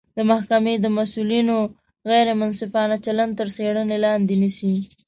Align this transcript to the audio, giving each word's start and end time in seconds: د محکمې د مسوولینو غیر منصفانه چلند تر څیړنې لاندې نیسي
د 0.17 0.19
محکمې 0.31 0.75
د 0.79 0.85
مسوولینو 0.97 1.57
غیر 2.09 2.27
منصفانه 2.39 2.95
چلند 3.05 3.31
تر 3.39 3.47
څیړنې 3.55 3.97
لاندې 4.05 4.33
نیسي 4.41 4.73